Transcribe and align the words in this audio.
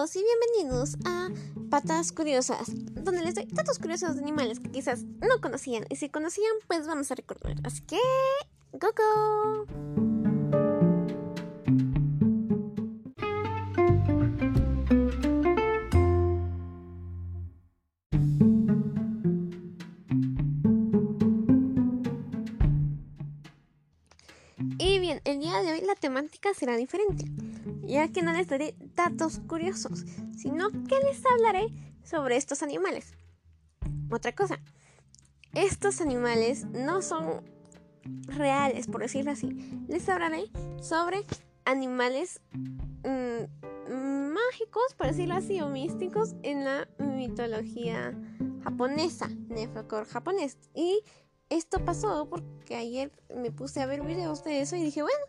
y 0.00 0.24
bienvenidos 0.24 0.96
a 1.04 1.28
Patas 1.68 2.10
Curiosas, 2.10 2.72
donde 2.94 3.22
les 3.22 3.34
doy 3.34 3.44
datos 3.52 3.78
curiosos 3.78 4.14
de 4.14 4.22
animales 4.22 4.58
que 4.58 4.70
quizás 4.70 5.02
no 5.04 5.42
conocían 5.42 5.84
y 5.90 5.96
si 5.96 6.08
conocían 6.08 6.54
pues 6.66 6.86
vamos 6.86 7.10
a 7.10 7.16
recordar. 7.16 7.56
Así 7.64 7.82
que, 7.82 7.98
go 8.72 8.88
go. 8.96 9.66
Y 24.78 24.98
bien, 24.98 25.20
el 25.26 25.40
día 25.40 25.60
de 25.60 25.72
hoy 25.72 25.82
la 25.82 25.94
temática 25.94 26.54
será 26.54 26.76
diferente, 26.76 27.26
ya 27.82 28.08
que 28.08 28.22
no 28.22 28.32
les 28.32 28.48
daré 28.48 28.74
datos 28.94 29.40
curiosos, 29.46 30.04
sino 30.36 30.70
que 30.70 30.98
les 31.04 31.22
hablaré 31.26 31.68
sobre 32.02 32.36
estos 32.36 32.62
animales. 32.62 33.12
Otra 34.10 34.32
cosa, 34.32 34.60
estos 35.54 36.00
animales 36.00 36.64
no 36.66 37.02
son 37.02 37.42
reales, 38.26 38.86
por 38.86 39.02
decirlo 39.02 39.32
así. 39.32 39.48
Les 39.88 40.08
hablaré 40.08 40.50
sobre 40.80 41.24
animales 41.64 42.40
mm, 43.04 44.32
mágicos, 44.32 44.94
por 44.96 45.08
decirlo 45.08 45.34
así, 45.34 45.60
o 45.60 45.68
místicos 45.68 46.34
en 46.42 46.64
la 46.64 46.88
mitología 46.98 48.14
japonesa, 48.62 49.26
en 49.26 49.58
el 49.58 49.68
folclore 49.68 50.06
japonés. 50.06 50.56
Y 50.74 51.02
esto 51.48 51.84
pasó 51.84 52.28
porque 52.28 52.76
ayer 52.76 53.12
me 53.34 53.50
puse 53.50 53.80
a 53.80 53.86
ver 53.86 54.02
videos 54.02 54.44
de 54.44 54.60
eso 54.60 54.76
y 54.76 54.82
dije, 54.82 55.02
bueno, 55.02 55.24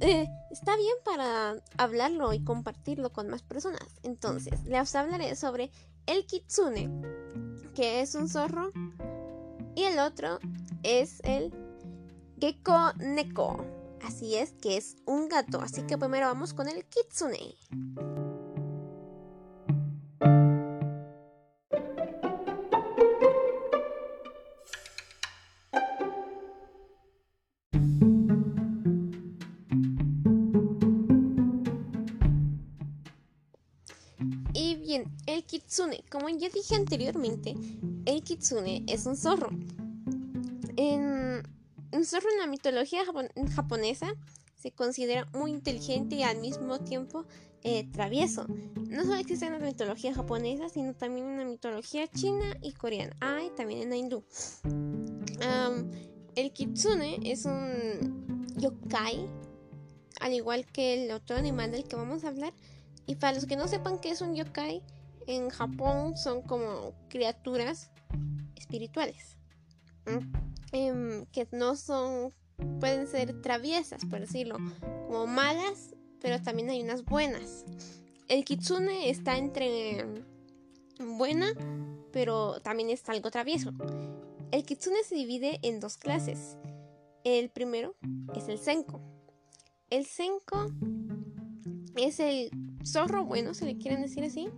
eh, 0.00 0.28
está 0.50 0.76
bien 0.76 0.94
para 1.04 1.56
hablarlo 1.76 2.32
y 2.32 2.42
compartirlo 2.42 3.10
con 3.10 3.28
más 3.28 3.42
personas. 3.42 3.86
Entonces, 4.02 4.64
les 4.64 4.94
hablaré 4.94 5.34
sobre 5.36 5.70
el 6.06 6.26
kitsune, 6.26 6.90
que 7.74 8.00
es 8.00 8.14
un 8.14 8.28
zorro, 8.28 8.72
y 9.74 9.84
el 9.84 9.98
otro 9.98 10.38
es 10.82 11.20
el 11.24 11.52
gecko 12.40 12.92
neko. 12.98 13.64
Así 14.02 14.36
es, 14.36 14.52
que 14.52 14.76
es 14.76 14.96
un 15.06 15.28
gato. 15.28 15.60
Así 15.60 15.82
que 15.82 15.98
primero 15.98 16.26
vamos 16.26 16.54
con 16.54 16.68
el 16.68 16.84
kitsune. 16.84 17.56
Kitsune, 35.68 36.02
como 36.10 36.30
ya 36.30 36.48
dije 36.48 36.76
anteriormente, 36.76 37.54
el 38.06 38.22
kitsune 38.22 38.84
es 38.86 39.04
un 39.04 39.16
zorro. 39.16 39.50
Un 41.90 42.04
zorro 42.04 42.30
en 42.30 42.38
la 42.38 42.46
mitología 42.46 43.02
japonesa 43.54 44.14
se 44.56 44.72
considera 44.72 45.28
muy 45.34 45.50
inteligente 45.50 46.16
y 46.16 46.22
al 46.22 46.38
mismo 46.38 46.80
tiempo 46.80 47.26
eh, 47.62 47.86
travieso. 47.92 48.46
No 48.88 49.02
solo 49.02 49.16
existe 49.16 49.44
en 49.44 49.52
la 49.52 49.58
mitología 49.58 50.14
japonesa, 50.14 50.70
sino 50.70 50.94
también 50.94 51.26
en 51.26 51.38
la 51.38 51.44
mitología 51.44 52.06
china 52.08 52.56
y 52.62 52.72
coreana. 52.72 53.14
Ah, 53.20 53.40
y 53.46 53.50
también 53.50 53.82
en 53.82 53.90
la 53.90 53.96
hindú. 53.96 54.24
el 56.34 56.52
kitsune 56.52 57.20
es 57.24 57.44
un 57.44 58.46
yokai, 58.56 59.28
al 60.20 60.32
igual 60.32 60.64
que 60.64 61.04
el 61.04 61.10
otro 61.10 61.36
animal 61.36 61.72
del 61.72 61.84
que 61.84 61.96
vamos 61.96 62.24
a 62.24 62.28
hablar 62.28 62.54
y 63.06 63.16
para 63.16 63.34
los 63.34 63.46
que 63.46 63.56
no 63.56 63.68
sepan 63.68 63.98
qué 63.98 64.10
es 64.10 64.20
un 64.20 64.34
yokai, 64.34 64.82
en 65.28 65.50
Japón 65.50 66.16
son 66.16 66.40
como 66.40 66.94
criaturas 67.08 67.90
espirituales. 68.56 69.36
Em, 70.72 71.26
que 71.26 71.46
no 71.52 71.76
son, 71.76 72.32
pueden 72.80 73.06
ser 73.06 73.40
traviesas, 73.42 74.06
por 74.06 74.20
decirlo, 74.20 74.56
como 75.06 75.26
malas, 75.26 75.94
pero 76.20 76.40
también 76.42 76.70
hay 76.70 76.82
unas 76.82 77.04
buenas. 77.04 77.66
El 78.26 78.44
kitsune 78.44 79.10
está 79.10 79.36
entre 79.36 80.24
buena, 80.98 81.52
pero 82.10 82.60
también 82.60 82.88
es 82.88 83.06
algo 83.10 83.30
travieso. 83.30 83.72
El 84.50 84.64
kitsune 84.64 85.04
se 85.04 85.14
divide 85.14 85.58
en 85.62 85.78
dos 85.78 85.98
clases. 85.98 86.56
El 87.22 87.50
primero 87.50 87.96
es 88.34 88.48
el 88.48 88.58
senko. 88.58 89.02
El 89.90 90.06
senko 90.06 90.72
es 91.96 92.18
el 92.18 92.50
zorro 92.82 93.26
bueno, 93.26 93.52
si 93.52 93.66
le 93.66 93.76
quieren 93.76 94.00
decir 94.00 94.24
así, 94.24 94.48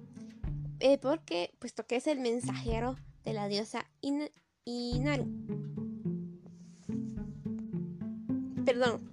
eh, 0.81 0.99
porque 0.99 1.53
puesto 1.59 1.87
que 1.87 1.97
es 1.97 2.07
el 2.07 2.19
mensajero 2.21 2.97
de 3.25 3.33
la 3.33 3.49
diosa 3.49 3.87
Inaru. 4.65 5.27
Perdón, 8.65 9.11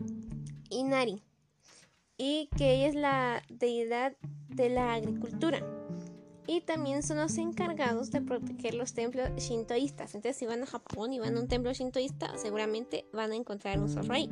Inari. 0.70 1.24
Y 2.18 2.50
que 2.58 2.76
ella 2.76 2.88
es 2.88 2.96
la 2.96 3.44
deidad 3.50 4.16
de 4.50 4.70
la 4.70 4.94
agricultura. 4.94 5.62
Y 6.48 6.62
también 6.62 7.04
son 7.04 7.18
los 7.18 7.38
encargados 7.38 8.10
de 8.12 8.22
proteger 8.22 8.74
los 8.74 8.94
templos 8.94 9.30
shintoístas. 9.36 10.16
Entonces, 10.16 10.38
si 10.38 10.46
van 10.46 10.64
a 10.64 10.66
Japón 10.66 11.12
y 11.12 11.20
van 11.20 11.36
a 11.36 11.42
un 11.42 11.48
templo 11.48 11.74
shintoísta, 11.74 12.38
seguramente 12.38 13.06
van 13.12 13.32
a 13.32 13.36
encontrar 13.36 13.80
un 13.80 14.12
ahí. 14.12 14.30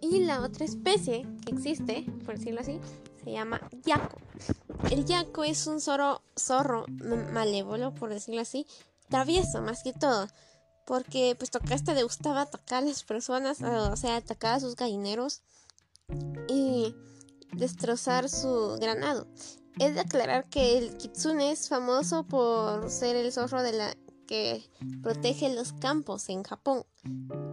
Y 0.00 0.20
la 0.20 0.40
otra 0.42 0.64
especie 0.64 1.26
que 1.44 1.52
existe, 1.52 2.06
por 2.24 2.38
decirlo 2.38 2.60
así, 2.60 2.80
se 3.22 3.32
llama 3.32 3.60
yaco. 3.84 4.18
El 4.90 5.04
yaco 5.04 5.44
es 5.44 5.66
un 5.66 5.80
zorro, 5.80 6.86
malévolo, 7.32 7.94
por 7.94 8.10
decirlo 8.10 8.40
así, 8.40 8.66
travieso 9.08 9.60
más 9.60 9.82
que 9.82 9.92
todo. 9.92 10.28
Porque 10.86 11.36
pues 11.38 11.50
este 11.70 11.94
le 11.94 12.02
gustaba 12.02 12.42
atacar 12.42 12.82
a 12.82 12.86
las 12.86 13.04
personas, 13.04 13.60
o 13.60 13.96
sea, 13.96 14.16
atacar 14.16 14.54
a 14.54 14.60
sus 14.60 14.76
gallineros 14.76 15.42
y 16.48 16.94
destrozar 17.52 18.28
su 18.28 18.78
granado. 18.80 19.26
Es 19.78 19.94
de 19.94 20.00
aclarar 20.00 20.48
que 20.48 20.78
el 20.78 20.96
kitsune 20.96 21.52
es 21.52 21.68
famoso 21.68 22.24
por 22.24 22.90
ser 22.90 23.16
el 23.16 23.30
zorro 23.32 23.62
de 23.62 23.72
la 23.72 23.96
que 24.26 24.64
protege 25.02 25.54
los 25.54 25.72
campos 25.72 26.28
en 26.28 26.42
Japón. 26.42 26.84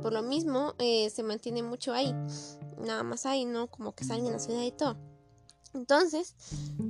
Por 0.02 0.14
lo 0.14 0.22
mismo, 0.22 0.74
eh, 0.80 1.10
se 1.10 1.24
mantiene 1.24 1.64
mucho 1.64 1.94
ahí. 1.94 2.14
Nada 2.78 3.04
más 3.04 3.26
ahí, 3.26 3.46
¿no? 3.46 3.68
Como 3.68 3.94
que 3.94 4.04
salen 4.04 4.28
en 4.28 4.34
la 4.34 4.40
ciudad 4.40 4.62
y 4.62 4.72
todo. 4.72 4.98
Entonces, 5.76 6.36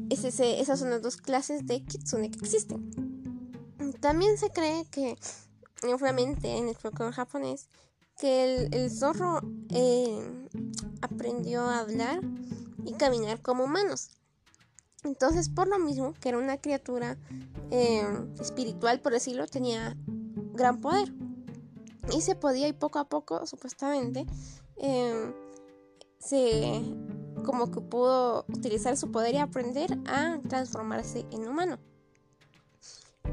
esas 0.09 0.79
son 0.79 0.91
las 0.91 1.01
dos 1.01 1.17
clases 1.17 1.65
de 1.65 1.83
kitsune 1.83 2.29
que 2.29 2.39
existen. 2.39 2.91
También 3.99 4.37
se 4.37 4.51
cree 4.51 4.85
que, 4.91 5.17
obviamente, 5.91 6.55
en 6.55 6.67
el 6.67 6.75
folclore 6.75 7.11
japonés, 7.11 7.67
que 8.19 8.67
el, 8.71 8.91
zorro 8.91 9.41
eh, 9.69 10.47
aprendió 11.01 11.61
a 11.63 11.79
hablar 11.79 12.21
y 12.85 12.93
caminar 12.93 13.41
como 13.41 13.63
humanos. 13.63 14.11
Entonces, 15.03 15.49
por 15.49 15.67
lo 15.67 15.79
mismo, 15.79 16.13
que 16.13 16.29
era 16.29 16.37
una 16.37 16.61
criatura 16.61 17.17
eh, 17.71 18.05
espiritual, 18.39 19.01
por 19.01 19.13
decirlo, 19.13 19.47
tenía 19.47 19.97
gran 20.53 20.79
poder. 20.79 21.11
Y 22.15 22.21
se 22.21 22.35
podía, 22.35 22.67
y 22.67 22.73
poco 22.73 22.99
a 22.99 23.09
poco, 23.09 23.47
supuestamente, 23.47 24.27
eh, 24.77 25.33
se 26.19 26.83
como 27.45 27.71
que 27.71 27.79
pudo 27.81 28.45
utilizar 28.49 28.97
su 28.97 29.11
poder 29.11 29.35
y 29.35 29.37
aprender 29.37 29.97
a 30.05 30.39
transformarse 30.47 31.25
en 31.31 31.47
humano. 31.47 31.79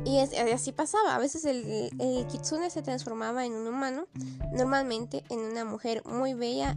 Y 0.04 0.18
así 0.18 0.72
pasaba. 0.72 1.14
A 1.14 1.18
veces 1.18 1.44
el, 1.44 2.26
kitsune 2.26 2.70
se 2.70 2.82
transformaba 2.82 3.44
en 3.44 3.52
un 3.52 3.66
humano, 3.66 4.06
normalmente 4.53 5.24
en 5.28 5.41
una 5.41 5.64
mujer 5.64 6.03
muy 6.04 6.34
bella, 6.34 6.76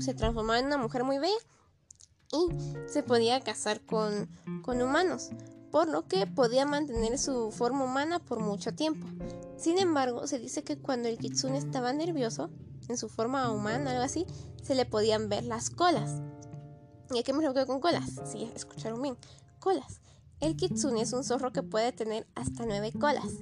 se 0.00 0.14
transformaba 0.14 0.58
en 0.58 0.66
una 0.66 0.78
mujer 0.78 1.04
muy 1.04 1.18
bella 1.18 1.36
y 2.32 2.48
se 2.88 3.02
podía 3.02 3.40
casar 3.40 3.80
con, 3.82 4.28
con 4.62 4.80
humanos, 4.80 5.30
por 5.70 5.88
lo 5.88 6.06
que 6.08 6.26
podía 6.26 6.64
mantener 6.64 7.18
su 7.18 7.50
forma 7.50 7.84
humana 7.84 8.18
por 8.18 8.40
mucho 8.40 8.74
tiempo. 8.74 9.06
Sin 9.56 9.78
embargo, 9.78 10.26
se 10.26 10.38
dice 10.38 10.64
que 10.64 10.78
cuando 10.78 11.08
el 11.08 11.18
kitsune 11.18 11.58
estaba 11.58 11.92
nervioso, 11.92 12.50
en 12.88 12.96
su 12.96 13.08
forma 13.08 13.50
humana, 13.50 13.90
algo 13.90 14.02
así, 14.02 14.26
se 14.62 14.74
le 14.74 14.86
podían 14.86 15.28
ver 15.28 15.44
las 15.44 15.70
colas. 15.70 16.20
¿Y 17.10 17.18
a 17.18 17.22
qué 17.22 17.32
me 17.32 17.44
refiero 17.44 17.66
con 17.66 17.80
colas? 17.80 18.10
Sí, 18.30 18.50
escucharon 18.54 19.00
bien. 19.00 19.16
Colas. 19.60 20.00
El 20.40 20.56
kitsune 20.56 21.00
es 21.00 21.12
un 21.12 21.24
zorro 21.24 21.52
que 21.52 21.62
puede 21.62 21.92
tener 21.92 22.26
hasta 22.34 22.66
nueve 22.66 22.92
colas. 22.92 23.32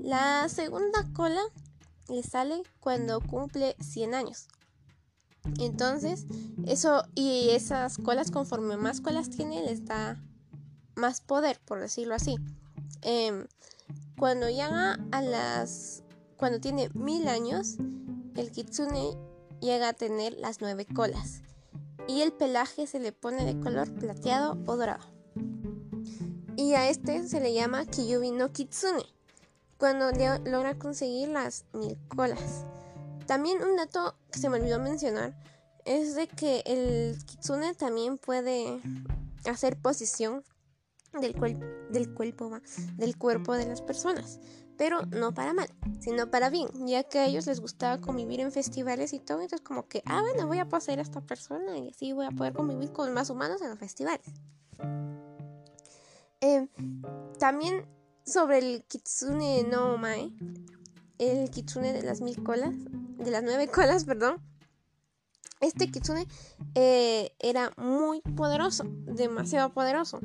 La 0.00 0.48
segunda 0.48 1.06
cola 1.12 1.42
le 2.08 2.22
sale 2.22 2.62
cuando 2.80 3.20
cumple 3.20 3.76
100 3.80 4.14
años. 4.14 4.48
Entonces, 5.58 6.26
eso 6.66 7.04
y 7.14 7.50
esas 7.50 7.98
colas, 7.98 8.30
conforme 8.30 8.76
más 8.76 9.00
colas 9.00 9.30
tiene, 9.30 9.62
les 9.62 9.84
da 9.84 10.20
más 10.94 11.20
poder, 11.20 11.60
por 11.64 11.80
decirlo 11.80 12.14
así. 12.14 12.36
Em, 13.02 13.46
cuando 14.18 14.48
llega 14.48 14.98
a 15.10 15.22
las. 15.22 16.02
Cuando 16.36 16.60
tiene 16.60 16.90
mil 16.94 17.28
años, 17.28 17.76
el 18.34 18.50
kitsune 18.50 19.16
llega 19.60 19.88
a 19.88 19.92
tener 19.92 20.34
las 20.34 20.60
nueve 20.60 20.86
colas. 20.86 21.42
y 22.08 22.22
el 22.22 22.32
pelaje 22.32 22.88
se 22.88 22.98
le 22.98 23.12
pone 23.12 23.44
de 23.44 23.60
color 23.60 23.92
plateado 23.94 24.58
o 24.66 24.76
dorado. 24.76 25.04
Y 26.56 26.74
a 26.74 26.90
este 26.90 27.26
se 27.28 27.40
le 27.40 27.54
llama 27.54 27.86
Kiyubi 27.86 28.32
no 28.32 28.52
Kitsune, 28.52 29.04
cuando 29.78 30.10
logra 30.44 30.78
conseguir 30.78 31.28
las 31.28 31.64
mil 31.72 31.96
colas. 32.08 32.66
También 33.26 33.62
un 33.62 33.76
dato 33.76 34.16
que 34.32 34.40
se 34.40 34.48
me 34.48 34.58
olvidó 34.58 34.80
mencionar 34.80 35.32
es 35.84 36.14
de 36.14 36.26
que 36.26 36.62
el 36.66 37.16
kitsune 37.24 37.74
también 37.74 38.18
puede 38.18 38.80
hacer 39.44 39.76
posición 39.76 40.44
del, 41.20 41.34
cuerpo 41.34 43.54
de 43.54 43.66
las 43.66 43.82
personas, 43.82 44.40
pero 44.82 45.06
no 45.06 45.32
para 45.32 45.52
mal, 45.52 45.68
sino 46.00 46.28
para 46.28 46.50
bien, 46.50 46.66
ya 46.88 47.04
que 47.04 47.20
a 47.20 47.26
ellos 47.26 47.46
les 47.46 47.60
gustaba 47.60 48.00
convivir 48.00 48.40
en 48.40 48.50
festivales 48.50 49.12
y 49.12 49.20
todo, 49.20 49.40
entonces 49.40 49.60
como 49.60 49.86
que, 49.86 50.02
ah, 50.06 50.20
bueno, 50.22 50.48
voy 50.48 50.58
a 50.58 50.68
poseer 50.68 50.98
a 50.98 51.02
esta 51.02 51.20
persona 51.20 51.78
y 51.78 51.90
así 51.90 52.12
voy 52.12 52.26
a 52.26 52.32
poder 52.32 52.52
convivir 52.52 52.90
con 52.90 53.14
más 53.14 53.30
humanos 53.30 53.62
en 53.62 53.70
los 53.70 53.78
festivales. 53.78 54.26
Em, 56.40 56.68
también 57.38 57.86
sobre 58.26 58.58
el 58.58 58.82
kitsune 58.88 59.62
no 59.70 59.98
mae, 59.98 60.32
el 61.18 61.48
kitsune 61.50 61.92
de 61.92 62.02
las 62.02 62.20
mil 62.20 62.42
colas, 62.42 62.74
de 62.74 63.30
las 63.30 63.44
nueve 63.44 63.68
colas, 63.68 64.04
perdón, 64.04 64.42
este 65.62 65.90
kitsune 65.90 66.26
eh, 66.74 67.34
era 67.38 67.72
muy 67.76 68.20
poderoso, 68.20 68.84
demasiado 69.06 69.72
poderoso. 69.72 70.20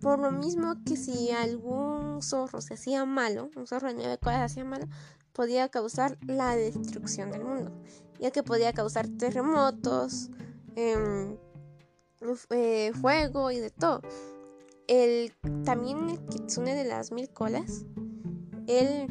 Por 0.00 0.20
lo 0.20 0.30
mismo 0.30 0.76
que 0.86 0.96
si 0.96 1.30
algún 1.32 2.22
zorro 2.22 2.60
se 2.60 2.74
hacía 2.74 3.04
malo, 3.04 3.50
un 3.56 3.66
zorro 3.66 3.88
de 3.88 3.94
nueve 3.94 4.18
colas 4.18 4.38
se 4.38 4.60
hacía 4.60 4.64
malo, 4.64 4.86
podía 5.32 5.68
causar 5.68 6.16
la 6.24 6.54
destrucción 6.54 7.32
del 7.32 7.44
mundo, 7.44 7.72
ya 8.20 8.30
que 8.30 8.44
podía 8.44 8.72
causar 8.72 9.08
terremotos, 9.08 10.30
em, 10.76 11.36
eh, 12.50 12.92
fuego 13.00 13.50
y 13.50 13.58
de 13.58 13.70
todo. 13.70 14.02
El, 14.86 15.34
también 15.64 16.10
el 16.10 16.24
kitsune 16.26 16.76
de 16.76 16.84
las 16.84 17.10
mil 17.10 17.28
colas, 17.28 17.84
él 18.68 19.08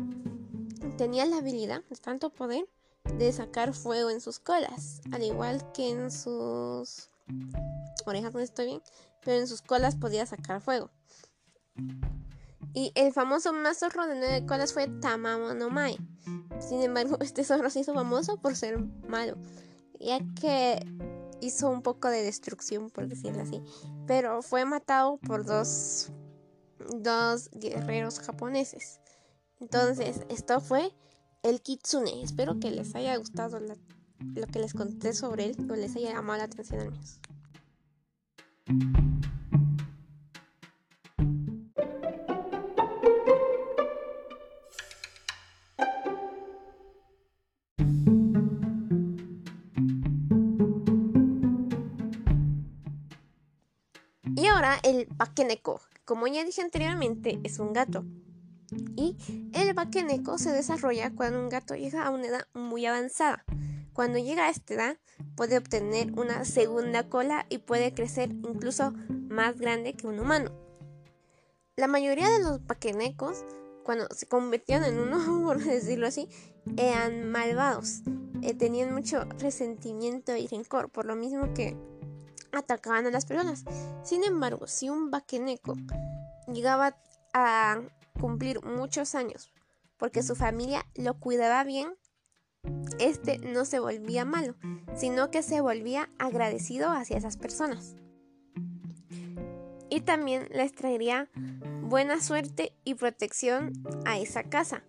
tenía 0.97 1.25
la 1.25 1.39
habilidad 1.39 1.83
de 1.89 1.97
tanto 1.97 2.29
poder 2.29 2.65
de 3.17 3.31
sacar 3.31 3.73
fuego 3.73 4.09
en 4.09 4.21
sus 4.21 4.39
colas, 4.39 5.01
al 5.11 5.23
igual 5.23 5.71
que 5.73 5.89
en 5.89 6.11
sus 6.11 7.09
orejas 8.05 8.33
no 8.33 8.39
estoy 8.39 8.65
bien, 8.65 8.81
pero 9.23 9.39
en 9.39 9.47
sus 9.47 9.61
colas 9.61 9.95
podía 9.95 10.25
sacar 10.25 10.61
fuego. 10.61 10.91
Y 12.73 12.91
el 12.95 13.13
famoso 13.13 13.53
más 13.53 13.79
zorro 13.79 14.05
de 14.05 14.15
nueve 14.15 14.45
colas 14.45 14.73
fue 14.73 14.87
Tamamo 14.87 15.53
no 15.53 15.69
Mai. 15.69 15.97
Sin 16.59 16.81
embargo, 16.81 17.17
este 17.21 17.43
zorro 17.43 17.69
se 17.69 17.79
hizo 17.79 17.93
famoso 17.93 18.37
por 18.37 18.55
ser 18.55 18.79
malo, 19.07 19.37
ya 19.99 20.19
que 20.41 20.85
hizo 21.41 21.69
un 21.69 21.81
poco 21.81 22.09
de 22.09 22.23
destrucción, 22.23 22.89
por 22.89 23.07
decirlo 23.07 23.43
así. 23.43 23.61
Pero 24.07 24.41
fue 24.41 24.65
matado 24.65 25.17
por 25.17 25.45
dos, 25.45 26.11
dos 26.97 27.49
guerreros 27.53 28.19
japoneses. 28.19 28.99
Entonces, 29.59 30.21
esto 30.29 30.59
fue 30.59 30.93
el 31.45 31.61
kitsune. 31.61 32.23
Espero 32.23 32.59
que 32.59 32.71
les 32.71 32.95
haya 32.95 33.15
gustado 33.17 33.59
lo 33.59 34.47
que 34.47 34.59
les 34.59 34.73
conté 34.73 35.13
sobre 35.13 35.45
él 35.45 35.55
o 35.69 35.75
les 35.75 35.95
haya 35.95 36.13
llamado 36.13 36.39
la 36.39 36.45
atención 36.45 36.81
al 36.81 36.91
menos. 36.91 37.19
Y 54.35 54.47
ahora 54.47 54.79
el 54.83 55.07
pakeneko. 55.07 55.79
Como 56.05 56.27
ya 56.27 56.43
dije 56.43 56.61
anteriormente, 56.61 57.39
es 57.43 57.59
un 57.59 57.73
gato. 57.73 58.03
Y 58.95 59.17
el 59.53 59.73
vaqueneco 59.73 60.37
se 60.37 60.51
desarrolla 60.51 61.11
cuando 61.13 61.39
un 61.39 61.49
gato 61.49 61.75
llega 61.75 62.05
a 62.05 62.11
una 62.11 62.27
edad 62.27 62.47
muy 62.53 62.85
avanzada. 62.85 63.43
Cuando 63.93 64.19
llega 64.19 64.47
a 64.47 64.49
esta 64.49 64.73
edad, 64.73 64.97
puede 65.35 65.57
obtener 65.57 66.11
una 66.19 66.43
segunda 66.43 67.07
cola 67.07 67.45
y 67.49 67.59
puede 67.59 67.93
crecer 67.93 68.29
incluso 68.29 68.91
más 69.29 69.57
grande 69.57 69.93
que 69.93 70.07
un 70.07 70.19
humano. 70.19 70.51
La 71.77 71.87
mayoría 71.87 72.29
de 72.29 72.43
los 72.43 72.65
vaquenecos, 72.65 73.45
cuando 73.83 74.07
se 74.11 74.27
convirtieron 74.27 74.85
en 74.85 74.99
uno, 74.99 75.43
por 75.45 75.63
decirlo 75.63 76.07
así, 76.07 76.29
eran 76.77 77.29
malvados. 77.29 78.01
Eh, 78.41 78.53
tenían 78.53 78.93
mucho 78.93 79.23
resentimiento 79.39 80.35
y 80.35 80.47
rencor, 80.47 80.89
por 80.89 81.05
lo 81.05 81.15
mismo 81.15 81.53
que 81.53 81.77
atacaban 82.51 83.07
a 83.07 83.11
las 83.11 83.25
personas. 83.25 83.63
Sin 84.03 84.23
embargo, 84.23 84.67
si 84.67 84.89
un 84.89 85.11
vaqueneco 85.11 85.75
llegaba 86.51 86.97
a 87.33 87.81
cumplir 88.19 88.63
muchos 88.63 89.15
años, 89.15 89.51
porque 89.97 90.23
su 90.23 90.35
familia 90.35 90.85
lo 90.95 91.19
cuidaba 91.19 91.63
bien, 91.63 91.95
este 92.99 93.37
no 93.39 93.65
se 93.65 93.79
volvía 93.79 94.25
malo, 94.25 94.55
sino 94.95 95.29
que 95.31 95.43
se 95.43 95.61
volvía 95.61 96.09
agradecido 96.17 96.89
hacia 96.89 97.17
esas 97.17 97.37
personas. 97.37 97.95
Y 99.89 100.01
también 100.01 100.47
les 100.51 100.73
traería 100.73 101.29
buena 101.81 102.21
suerte 102.21 102.73
y 102.83 102.95
protección 102.95 103.71
a 104.05 104.17
esa 104.17 104.43
casa. 104.43 104.83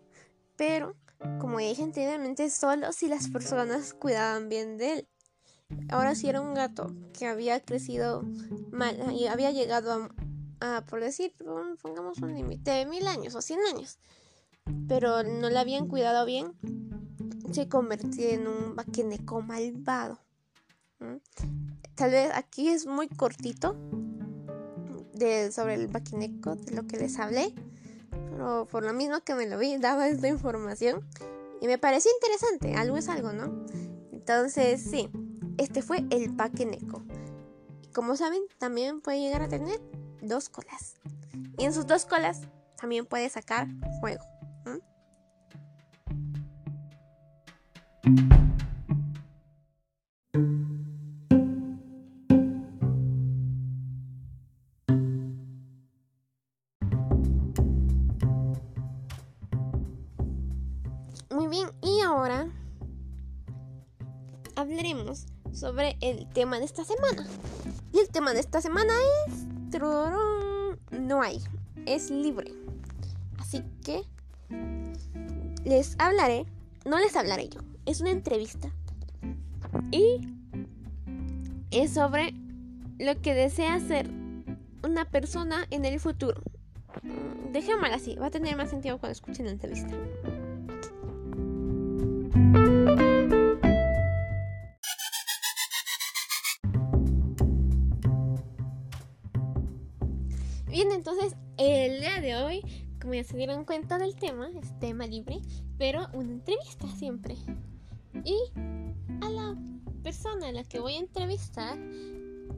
Pero, 0.57 0.97
como 1.39 1.59
dije 1.59 1.83
anteriormente, 1.83 2.49
solo 2.51 2.93
si 2.93 3.09
las 3.09 3.29
personas 3.29 3.93
cuidaban 3.93 4.49
bien 4.49 4.79
de 4.79 4.93
él. 4.93 5.09
Ahora 5.89 6.15
si 6.15 6.29
era 6.29 6.41
un 6.41 6.55
gato 6.55 6.95
que 7.13 7.27
había 7.27 7.61
crecido 7.61 8.23
mal 8.71 9.13
y 9.13 9.27
había 9.27 9.51
llegado 9.51 9.93
a 9.93 10.26
a, 10.61 10.85
por 10.87 11.01
decir, 11.01 11.35
pongamos 11.83 12.19
un 12.19 12.35
límite 12.35 12.71
de 12.71 12.87
mil 12.87 13.07
años 13.07 13.35
o 13.35 13.43
cien 13.43 13.61
años, 13.73 13.99
pero 14.89 15.23
no 15.23 15.51
la 15.51 15.61
habían 15.61 15.89
cuidado 15.89 16.25
bien, 16.27 16.53
se 17.53 17.69
convertía 17.69 18.31
en 18.31 18.47
un 18.47 18.77
vaqueneco 18.77 19.43
malvado. 19.43 20.19
Tal 21.95 22.11
vez 22.11 22.31
aquí 22.35 22.69
es 22.69 22.87
muy 22.87 23.09
cortito 23.09 23.77
de, 25.15 25.51
sobre 25.53 25.75
el 25.75 25.89
vaqueneco, 25.89 26.57
de 26.57 26.75
lo 26.75 26.87
que 26.87 26.97
les 26.97 27.19
hablé, 27.19 27.55
pero 28.31 28.67
por 28.67 28.85
lo 28.85 28.93
mismo 28.93 29.21
que 29.21 29.35
me 29.35 29.47
lo 29.47 29.59
vi, 29.59 29.77
daba 29.79 30.09
esta 30.09 30.29
información 30.29 31.07
y 31.61 31.67
me 31.67 31.79
pareció 31.79 32.11
interesante, 32.13 32.75
algo 32.75 32.97
es 32.97 33.09
algo, 33.09 33.33
¿no? 33.33 33.65
Entonces, 34.13 34.83
sí, 34.83 35.09
este 35.57 35.83
fue 35.83 36.05
el 36.11 36.31
vaqueneco. 36.31 37.03
Como 37.95 38.17
saben, 38.17 38.43
también 38.59 39.01
puede 39.01 39.21
llegar 39.21 39.43
a 39.43 39.49
tener 39.49 39.81
dos 40.29 40.49
colas. 40.49 40.95
Y 41.59 41.65
en 41.65 41.73
sus 41.73 41.87
dos 41.87 42.07
colas 42.07 42.43
también 42.77 43.07
puede 43.07 43.29
sacar 43.29 43.69
fuego. 44.01 44.25
Muy 61.31 61.49
bien, 61.49 61.69
y 61.83 62.01
ahora 62.01 62.49
hablaremos 64.55 65.27
sobre 65.53 65.97
el 66.01 66.29
tema 66.33 66.59
de 66.59 66.65
esta 66.65 66.85
semana. 66.85 67.27
Y 67.93 67.99
el 67.99 68.09
tema 68.09 68.33
de 68.33 68.41
esta 68.41 68.61
semana 68.61 68.93
es 69.27 69.46
no 70.91 71.23
hay, 71.23 71.41
es 71.87 72.11
libre. 72.11 72.53
Así 73.39 73.63
que 73.85 74.03
les 75.65 75.97
hablaré, 75.99 76.47
no 76.85 76.99
les 76.99 77.17
hablaré 77.17 77.49
yo, 77.49 77.61
es 77.85 78.01
una 78.01 78.11
entrevista. 78.11 78.71
Y 79.91 80.21
es 81.71 81.93
sobre 81.95 82.33
lo 82.99 83.21
que 83.21 83.35
desea 83.35 83.75
hacer 83.75 84.09
una 84.83 85.05
persona 85.05 85.67
en 85.71 85.85
el 85.85 86.01
futuro. 86.01 86.41
Dejémoslo 87.53 87.95
así, 87.95 88.17
va 88.17 88.27
a 88.27 88.31
tener 88.31 88.57
más 88.57 88.71
sentido 88.71 88.99
cuando 88.99 89.13
escuchen 89.13 89.47
la 89.47 89.53
entrevista. 89.53 89.95
De 102.27 102.35
hoy, 102.35 102.61
como 103.01 103.15
ya 103.15 103.23
se 103.23 103.37
dieron 103.37 103.65
cuenta 103.65 103.99
del 103.99 104.17
tema, 104.17 104.49
es 104.61 104.77
tema 104.81 105.07
libre, 105.07 105.41
pero 105.79 106.09
una 106.13 106.33
entrevista 106.33 106.89
siempre. 106.97 107.37
Y 108.25 108.37
a 109.21 109.31
la 109.31 109.57
persona 110.03 110.49
a 110.49 110.53
la 110.53 110.65
que 110.65 110.81
voy 110.81 110.95
a 110.95 110.99
entrevistar 110.99 111.79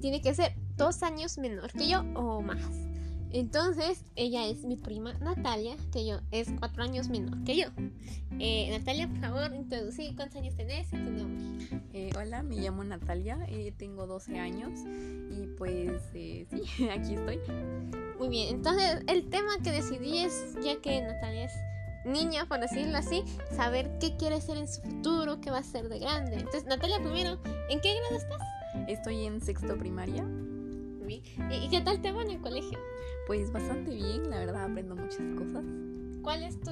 tiene 0.00 0.22
que 0.22 0.32
ser 0.32 0.54
dos 0.76 1.02
años 1.02 1.36
menor 1.36 1.70
que 1.72 1.86
yo 1.86 2.00
o 2.14 2.40
más. 2.40 2.62
Entonces, 3.30 4.06
ella 4.16 4.46
es 4.46 4.64
mi 4.64 4.76
prima 4.76 5.12
Natalia, 5.18 5.76
que 5.92 6.06
yo 6.06 6.20
es 6.30 6.48
cuatro 6.58 6.82
años 6.82 7.10
menor 7.10 7.44
que 7.44 7.58
yo. 7.58 7.66
Eh, 8.38 8.68
Natalia, 8.70 9.06
por 9.06 9.20
favor, 9.20 9.54
introducí 9.54 10.14
cuántos 10.16 10.38
años 10.38 10.56
tenés 10.56 10.90
y 10.94 10.96
tu 10.96 11.10
nombre. 11.10 11.82
Eh, 11.92 12.10
hola, 12.16 12.42
me 12.42 12.56
llamo 12.56 12.84
Natalia, 12.84 13.38
eh, 13.48 13.74
tengo 13.76 14.06
12 14.06 14.38
años 14.38 14.80
y 15.30 15.46
pues 15.58 16.00
sí, 16.10 16.46
aquí 16.90 17.16
estoy. 17.16 17.38
Muy 18.18 18.28
bien, 18.28 18.56
entonces 18.56 19.02
el 19.06 19.28
tema 19.30 19.58
que 19.62 19.70
decidí 19.70 20.18
es, 20.18 20.56
ya 20.62 20.80
que 20.80 21.00
Natalia 21.00 21.44
es 21.44 21.52
niña, 22.04 22.46
por 22.46 22.58
decirlo 22.60 22.96
así, 22.96 23.22
saber 23.54 23.90
qué 24.00 24.16
quiere 24.16 24.40
ser 24.40 24.56
en 24.56 24.66
su 24.66 24.80
futuro, 24.82 25.40
qué 25.40 25.50
va 25.50 25.58
a 25.58 25.62
ser 25.62 25.88
de 25.88 25.98
grande. 25.98 26.36
Entonces, 26.36 26.64
Natalia, 26.64 26.98
primero, 26.98 27.38
¿en 27.68 27.80
qué 27.80 27.94
grado 28.00 28.16
estás? 28.16 28.42
Estoy 28.88 29.24
en 29.24 29.40
sexto 29.40 29.76
primaria. 29.76 30.24
¿Y 31.08 31.68
qué 31.70 31.80
tal 31.80 32.02
te 32.02 32.12
va 32.12 32.22
en 32.22 32.30
el 32.30 32.40
colegio? 32.40 32.78
Pues 33.26 33.50
bastante 33.52 33.94
bien, 33.94 34.28
la 34.28 34.38
verdad 34.38 34.64
aprendo 34.64 34.94
muchas 34.94 35.22
cosas. 35.36 35.64
¿Cuál 36.22 36.42
es 36.42 36.60
tu 36.60 36.70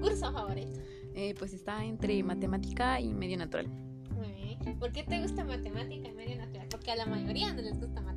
curso 0.00 0.32
favorito? 0.32 0.80
Eh, 1.14 1.34
pues 1.38 1.54
está 1.54 1.84
entre 1.84 2.22
matemática 2.22 3.00
y 3.00 3.14
medio 3.14 3.38
natural. 3.38 3.68
¿Por 4.78 4.92
qué 4.92 5.02
te 5.02 5.20
gusta 5.20 5.44
matemática 5.44 6.08
y 6.08 6.12
medio 6.12 6.36
natural? 6.36 6.66
Porque 6.70 6.90
a 6.90 6.96
la 6.96 7.06
mayoría 7.06 7.52
no 7.52 7.62
les 7.62 7.78
gusta 7.78 8.00
matemática. 8.00 8.13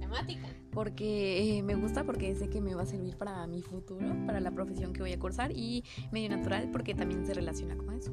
Porque 0.72 1.58
eh, 1.58 1.64
me 1.64 1.76
gusta 1.76 2.04
porque 2.04 2.36
sé 2.36 2.50
que 2.50 2.62
me 2.62 2.76
va 2.76 2.84
a 2.84 2.86
servir 2.86 3.18
para 3.18 3.46
mi 3.48 3.62
futuro, 3.62 4.16
para 4.26 4.40
la 4.40 4.52
profesión 4.52 4.94
que 4.94 5.02
voy 5.02 5.14
a 5.14 5.20
cursar 5.20 5.52
y 5.52 5.84
medio 6.12 6.30
natural 6.30 6.70
porque 6.72 6.94
también 6.94 7.26
se 7.26 7.34
relaciona 7.34 7.76
con 7.76 7.94
eso. 7.94 8.12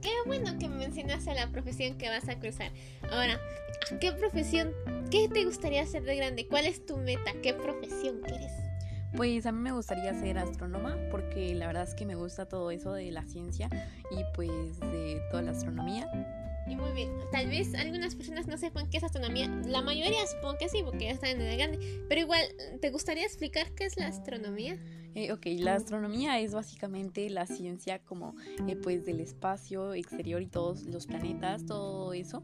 Qué 0.00 0.10
bueno 0.26 0.58
que 0.58 0.68
me 0.68 0.76
mencionaste 0.76 1.34
la 1.34 1.50
profesión 1.50 1.98
que 1.98 2.08
vas 2.08 2.28
a 2.28 2.38
cursar. 2.38 2.72
Ahora, 3.10 3.40
¿qué 4.00 4.12
profesión, 4.12 4.72
qué 5.10 5.28
te 5.28 5.44
gustaría 5.44 5.82
hacer 5.82 6.04
de 6.04 6.16
grande? 6.16 6.46
¿Cuál 6.46 6.66
es 6.66 6.84
tu 6.84 6.96
meta? 6.96 7.32
¿Qué 7.42 7.54
profesión 7.54 8.20
quieres? 8.24 8.52
Pues 9.16 9.46
a 9.46 9.52
mí 9.52 9.60
me 9.60 9.72
gustaría 9.72 10.14
ser 10.14 10.38
astrónoma 10.38 10.96
porque 11.10 11.54
la 11.54 11.66
verdad 11.66 11.84
es 11.84 11.94
que 11.94 12.06
me 12.06 12.14
gusta 12.14 12.46
todo 12.46 12.70
eso 12.70 12.92
de 12.92 13.10
la 13.10 13.24
ciencia 13.24 13.68
y 14.10 14.22
pues 14.34 14.78
de 14.80 15.20
toda 15.30 15.42
la 15.42 15.52
astronomía. 15.52 16.06
Y 16.68 16.76
muy 16.76 16.92
bien, 16.92 17.10
tal 17.32 17.48
vez 17.48 17.74
algunas 17.74 18.14
personas 18.14 18.46
no 18.46 18.58
sepan 18.58 18.88
qué 18.90 18.98
es 18.98 19.04
astronomía, 19.04 19.48
la 19.66 19.82
mayoría 19.82 20.26
supongo 20.26 20.58
que 20.58 20.68
sí, 20.68 20.82
porque 20.84 21.04
ya 21.04 21.12
están 21.12 21.30
en 21.30 21.40
edad 21.40 21.56
grande, 21.56 22.04
pero 22.08 22.20
igual, 22.20 22.42
¿te 22.80 22.90
gustaría 22.90 23.24
explicar 23.24 23.72
qué 23.74 23.84
es 23.84 23.96
la 23.96 24.08
astronomía? 24.08 24.78
Eh, 25.14 25.32
ok, 25.32 25.46
la 25.58 25.74
astronomía 25.74 26.38
es 26.38 26.52
básicamente 26.52 27.28
la 27.30 27.46
ciencia 27.46 27.98
como 28.00 28.34
eh, 28.66 28.76
pues 28.76 29.04
del 29.04 29.20
espacio 29.20 29.94
exterior 29.94 30.42
y 30.42 30.46
todos 30.46 30.84
los 30.84 31.06
planetas, 31.06 31.64
todo 31.66 32.12
eso 32.12 32.42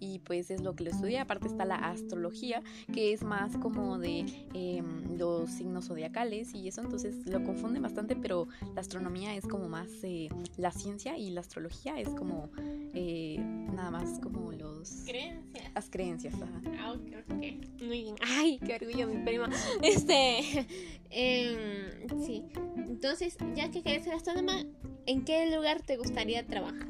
y 0.00 0.18
pues 0.20 0.50
es 0.50 0.62
lo 0.62 0.74
que 0.74 0.84
lo 0.84 0.90
estudia. 0.90 1.22
Aparte 1.22 1.48
está 1.48 1.64
la 1.64 1.76
astrología, 1.76 2.62
que 2.92 3.12
es 3.12 3.22
más 3.22 3.56
como 3.58 3.98
de 3.98 4.26
em, 4.54 5.16
los 5.16 5.50
signos 5.50 5.86
zodiacales 5.86 6.54
y 6.54 6.68
eso, 6.68 6.80
entonces 6.80 7.26
lo 7.26 7.42
confunde 7.44 7.80
bastante, 7.80 8.16
pero 8.16 8.48
la 8.74 8.80
astronomía 8.80 9.34
es 9.34 9.46
como 9.46 9.68
más 9.68 9.88
eh, 10.02 10.28
la 10.56 10.72
ciencia 10.72 11.16
y 11.16 11.30
la 11.30 11.40
astrología 11.40 11.98
es 11.98 12.08
como 12.10 12.50
eh, 12.94 13.38
nada 13.76 13.90
más 13.90 14.18
como 14.20 14.50
los... 14.52 15.04
Creencias. 15.06 15.72
Las 15.74 15.90
creencias, 15.90 16.34
ajá. 16.34 16.60
Ah, 16.80 16.92
ok, 16.92 17.82
Muy 17.82 18.02
bien. 18.02 18.16
Ay, 18.22 18.58
qué 18.64 18.74
orgullo, 18.74 19.06
mi 19.06 19.22
prima. 19.24 19.48
Este... 19.82 20.66
Em, 21.10 22.24
sí. 22.24 22.44
Entonces, 22.76 23.36
ya 23.54 23.70
que 23.70 23.82
quieres 23.82 24.04
ser 24.04 24.14
astrónoma, 24.14 24.64
¿en 25.06 25.24
qué 25.24 25.54
lugar 25.54 25.82
te 25.82 25.96
gustaría 25.96 26.44
trabajar? 26.46 26.88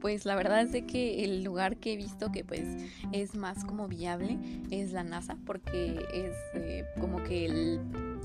pues 0.00 0.24
la 0.24 0.36
verdad 0.36 0.60
es 0.60 0.72
de 0.72 0.86
que 0.86 1.24
el 1.24 1.42
lugar 1.42 1.78
que 1.78 1.94
he 1.94 1.96
visto 1.96 2.30
que 2.30 2.44
pues 2.44 2.62
es 3.12 3.34
más 3.34 3.64
como 3.64 3.88
viable 3.88 4.38
es 4.70 4.92
la 4.92 5.02
NASA 5.02 5.36
porque 5.44 5.96
es 6.12 6.34
eh, 6.54 6.84
como 7.00 7.24
que 7.24 7.46
el 7.46 7.80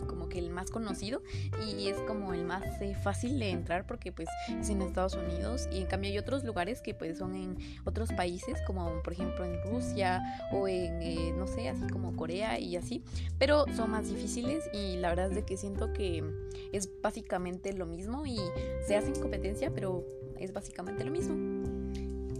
como 0.08 0.30
que 0.30 0.40
el 0.40 0.50
más 0.50 0.70
conocido 0.70 1.22
y 1.68 1.88
es 1.88 1.98
como 2.02 2.34
el 2.34 2.46
más 2.46 2.64
eh, 2.82 2.96
fácil 2.96 3.40
de 3.40 3.50
entrar 3.50 3.86
porque 3.86 4.12
pues 4.12 4.30
es 4.60 4.70
en 4.70 4.82
Estados 4.82 5.16
Unidos 5.16 5.68
y 5.72 5.80
en 5.80 5.88
cambio 5.88 6.12
hay 6.12 6.18
otros 6.18 6.44
lugares 6.44 6.82
que 6.82 6.94
pues 6.94 7.18
son 7.18 7.36
en 7.36 7.58
otros 7.86 8.12
países 8.14 8.60
como 8.66 9.02
por 9.04 9.14
ejemplo 9.14 9.46
en 9.46 9.62
Rusia 9.64 10.22
o 10.52 10.68
en 10.68 11.02
eh, 11.02 11.34
no 11.38 11.48
sé 11.48 11.70
así 11.70 11.88
como 11.88 12.16
Corea 12.16 12.60
y 12.60 12.76
así 12.76 13.04
pero 13.38 13.66
son 13.76 13.92
más 13.92 14.08
difíciles 14.08 14.64
y 14.74 14.98
la 14.98 15.10
verdad 15.10 15.30
es 15.30 15.36
de 15.36 15.44
que 15.44 15.58
siento 15.58 15.94
que 15.94 16.24
es 16.72 16.90
básicamente 17.02 17.74
lo 17.74 17.86
mismo 17.86 18.26
y 18.26 18.40
se 18.88 18.96
hacen 18.96 19.16
competencia 19.16 19.72
pero 19.74 20.06
es 20.40 20.54
básicamente 20.54 21.04
lo 21.04 21.12
mismo. 21.12 21.36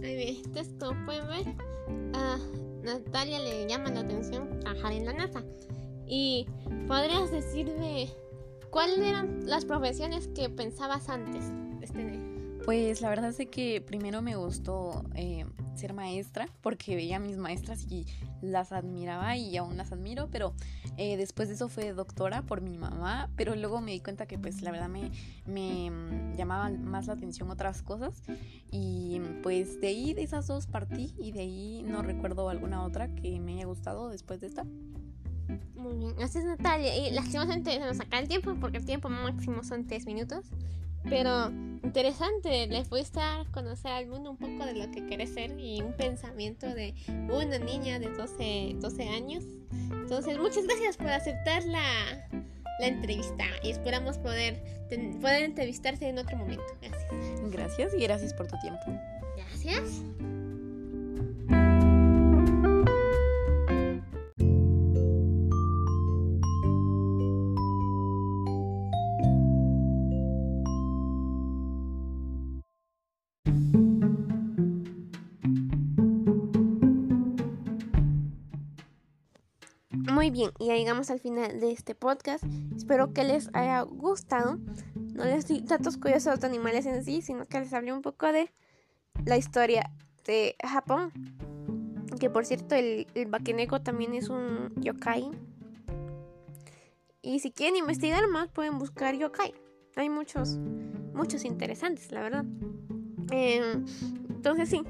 Entonces 0.02 0.74
como 0.78 1.04
pueden 1.06 1.26
ver, 1.28 1.54
a 2.14 2.38
Natalia 2.82 3.38
le 3.38 3.66
llama 3.68 3.90
la 3.90 4.00
atención 4.00 4.60
trabajar 4.60 4.92
en 4.92 5.06
la 5.06 5.12
NASA. 5.12 5.42
Y 6.14 6.46
podrías 6.88 7.30
decirme 7.30 8.10
cuáles 8.68 8.98
eran 8.98 9.46
las 9.46 9.64
profesiones 9.64 10.28
que 10.28 10.50
pensabas 10.50 11.08
antes 11.08 11.50
tener. 11.90 12.20
Pues 12.66 13.00
la 13.00 13.08
verdad 13.08 13.30
es 13.30 13.48
que 13.48 13.80
primero 13.80 14.20
me 14.20 14.36
gustó 14.36 15.04
eh, 15.14 15.46
ser 15.74 15.94
maestra 15.94 16.50
porque 16.60 16.96
veía 16.96 17.16
a 17.16 17.18
mis 17.18 17.38
maestras 17.38 17.86
y 17.88 18.06
las 18.42 18.72
admiraba 18.72 19.38
y 19.38 19.56
aún 19.56 19.78
las 19.78 19.90
admiro, 19.90 20.28
pero 20.30 20.52
eh, 20.98 21.16
después 21.16 21.48
de 21.48 21.54
eso 21.54 21.70
fue 21.70 21.94
doctora 21.94 22.42
por 22.42 22.60
mi 22.60 22.76
mamá, 22.76 23.30
pero 23.34 23.56
luego 23.56 23.80
me 23.80 23.92
di 23.92 24.00
cuenta 24.00 24.26
que 24.26 24.38
pues 24.38 24.60
la 24.60 24.70
verdad 24.70 24.90
me, 24.90 25.10
me 25.46 25.90
mm, 25.90 26.36
llamaban 26.36 26.84
más 26.84 27.06
la 27.06 27.14
atención 27.14 27.50
otras 27.50 27.80
cosas 27.80 28.22
y 28.70 29.18
pues 29.42 29.80
de 29.80 29.86
ahí 29.88 30.12
de 30.12 30.24
esas 30.24 30.46
dos 30.46 30.66
partí 30.66 31.14
y 31.18 31.32
de 31.32 31.40
ahí 31.40 31.84
no 31.88 32.02
recuerdo 32.02 32.50
alguna 32.50 32.84
otra 32.84 33.08
que 33.14 33.40
me 33.40 33.54
haya 33.54 33.64
gustado 33.64 34.10
después 34.10 34.42
de 34.42 34.48
esta. 34.48 34.66
Muy 35.74 35.96
bien, 35.96 36.14
así 36.22 36.38
es 36.38 36.44
Natalia 36.44 36.96
y 36.96 37.10
lastimosamente 37.10 37.72
se 37.72 37.80
nos 37.80 37.96
saca 37.96 38.18
el 38.18 38.28
tiempo 38.28 38.54
porque 38.60 38.78
el 38.78 38.84
tiempo 38.84 39.08
máximo 39.08 39.62
son 39.64 39.86
tres 39.86 40.06
minutos. 40.06 40.46
Pero 41.08 41.50
interesante, 41.82 42.66
les 42.68 42.88
voy 42.88 43.00
a 43.00 43.02
estar 43.02 43.50
conocer 43.50 43.90
al 43.90 44.06
mundo 44.06 44.30
un 44.30 44.36
poco 44.36 44.64
de 44.64 44.74
lo 44.74 44.90
que 44.92 45.04
quiere 45.06 45.26
ser 45.26 45.58
y 45.58 45.82
un 45.82 45.92
pensamiento 45.94 46.66
de 46.66 46.94
una 47.08 47.58
niña 47.58 47.98
de 47.98 48.08
12, 48.08 48.76
12 48.78 49.08
años. 49.08 49.44
Entonces, 49.90 50.38
muchas 50.38 50.64
gracias 50.64 50.96
por 50.96 51.08
aceptar 51.08 51.64
la, 51.64 51.82
la 52.80 52.86
entrevista 52.86 53.44
y 53.62 53.70
esperamos 53.70 54.18
poder, 54.18 54.62
poder 55.20 55.42
entrevistarte 55.42 56.08
en 56.08 56.18
otro 56.18 56.36
momento. 56.36 56.64
Gracias. 56.80 57.50
Gracias 57.50 57.94
y 57.94 58.02
gracias 58.02 58.34
por 58.34 58.46
tu 58.46 58.56
tiempo. 58.60 58.84
Gracias. 59.36 60.02
Muy 79.92 80.30
bien, 80.30 80.50
y 80.58 80.68
ya 80.68 80.74
llegamos 80.74 81.10
al 81.10 81.20
final 81.20 81.60
de 81.60 81.70
este 81.70 81.94
podcast. 81.94 82.44
Espero 82.74 83.12
que 83.12 83.24
les 83.24 83.50
haya 83.52 83.82
gustado. 83.82 84.58
No 84.94 85.24
les 85.24 85.46
di 85.46 85.60
datos 85.60 85.98
curiosos 85.98 86.40
de 86.40 86.46
animales 86.46 86.86
en 86.86 87.04
sí, 87.04 87.20
sino 87.20 87.44
que 87.44 87.60
les 87.60 87.72
hablé 87.74 87.92
un 87.92 88.00
poco 88.00 88.32
de 88.32 88.50
la 89.26 89.36
historia 89.36 89.90
de 90.24 90.56
Japón. 90.66 91.12
Que 92.18 92.30
por 92.30 92.46
cierto, 92.46 92.74
el, 92.74 93.06
el 93.14 93.30
también 93.82 94.14
es 94.14 94.30
un 94.30 94.72
yokai. 94.76 95.30
Y 97.20 97.40
si 97.40 97.52
quieren 97.52 97.76
investigar 97.76 98.26
más, 98.28 98.48
pueden 98.48 98.78
buscar 98.78 99.14
yokai. 99.14 99.52
Hay 99.96 100.08
muchos, 100.08 100.56
muchos 101.12 101.44
interesantes, 101.44 102.10
la 102.12 102.22
verdad. 102.22 102.44
Em, 103.30 103.84
entonces 104.30 104.70
sí 104.70 104.82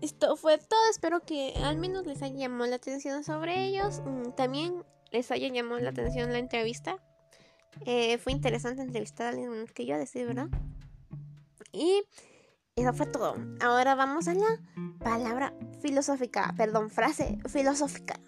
esto 0.00 0.36
fue 0.36 0.58
todo. 0.58 0.78
Espero 0.90 1.20
que 1.20 1.54
al 1.62 1.76
menos 1.78 2.06
les 2.06 2.22
haya 2.22 2.34
llamado 2.34 2.70
la 2.70 2.76
atención 2.76 3.24
sobre 3.24 3.64
ellos. 3.64 4.02
Mm, 4.04 4.32
también 4.36 4.84
les 5.10 5.30
haya 5.30 5.48
llamado 5.48 5.80
la 5.80 5.90
atención 5.90 6.32
la 6.32 6.38
entrevista. 6.38 6.96
Eh, 7.86 8.18
fue 8.18 8.32
interesante 8.32 8.82
entrevistar 8.82 9.26
a 9.26 9.30
alguien 9.30 9.66
que 9.74 9.86
yo, 9.86 9.96
verdad. 9.96 10.48
Y 11.72 12.02
eso 12.76 12.92
fue 12.92 13.06
todo. 13.06 13.36
Ahora 13.60 13.94
vamos 13.94 14.28
a 14.28 14.34
la 14.34 14.60
palabra 14.98 15.54
filosófica, 15.80 16.54
perdón, 16.56 16.90
frase 16.90 17.38
filosófica. 17.48 18.20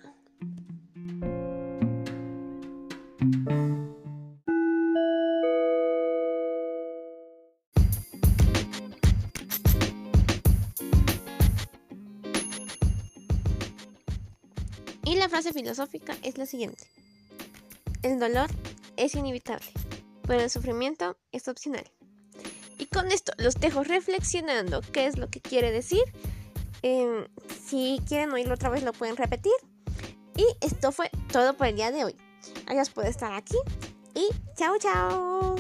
Y 15.05 15.17
la 15.17 15.29
frase 15.29 15.53
filosófica 15.53 16.17
es 16.23 16.39
la 16.39 16.47
siguiente. 16.47 16.87
El 18.03 18.19
dolor 18.19 18.49
es 18.97 19.15
inevitable, 19.15 19.67
pero 20.23 20.41
el 20.41 20.51
sufrimiento 20.51 21.17
es 21.33 21.49
opcional. 21.49 21.91
Y 22.79 22.87
con 22.87 23.13
esto 23.13 23.33
los 23.39 23.57
dejo 23.57 23.85
reflexionando 23.85 24.81
qué 24.93 25.07
es 25.07 25.19
lo 25.19 25.29
que 25.29 25.41
quiere 25.41 25.71
decir. 25.71 26.03
Em, 26.83 27.27
si 27.67 28.01
quieren 28.09 28.33
oírlo 28.33 28.55
otra 28.55 28.71
vez 28.71 28.83
lo 28.83 28.93
pueden 28.93 29.17
repetir. 29.17 29.53
Y 30.37 30.47
esto 30.65 30.93
fue 30.93 31.11
todo 31.31 31.55
por 31.55 31.67
el 31.67 31.77
día 31.77 31.91
de 31.91 32.05
hoy. 32.05 32.17
Gracias 32.65 32.91
por 32.91 33.05
estar 33.05 33.33
aquí 33.33 33.59
y 34.15 34.29
chao 34.57 34.79
chao. 34.79 35.57